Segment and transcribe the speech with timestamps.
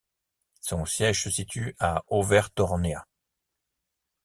[0.61, 3.01] Son siège se situe à Övertorneå.